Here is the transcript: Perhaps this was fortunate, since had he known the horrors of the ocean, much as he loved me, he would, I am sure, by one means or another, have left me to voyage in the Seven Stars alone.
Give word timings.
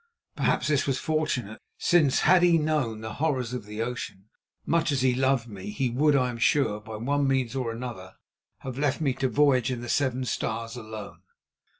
Perhaps 0.35 0.67
this 0.67 0.87
was 0.87 0.97
fortunate, 0.97 1.61
since 1.77 2.21
had 2.21 2.41
he 2.41 2.57
known 2.57 3.01
the 3.01 3.13
horrors 3.21 3.53
of 3.53 3.65
the 3.67 3.83
ocean, 3.83 4.29
much 4.65 4.91
as 4.91 5.03
he 5.03 5.13
loved 5.13 5.47
me, 5.47 5.69
he 5.69 5.91
would, 5.91 6.15
I 6.15 6.31
am 6.31 6.39
sure, 6.39 6.79
by 6.81 6.95
one 6.95 7.27
means 7.27 7.55
or 7.55 7.71
another, 7.71 8.15
have 8.61 8.79
left 8.79 8.99
me 8.99 9.13
to 9.13 9.29
voyage 9.29 9.69
in 9.69 9.81
the 9.81 9.89
Seven 9.89 10.25
Stars 10.25 10.75
alone. 10.75 11.21